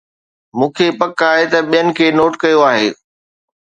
[0.57, 2.89] مون کي پڪ آهي ته ٻين کي نوٽ ڪيو آهي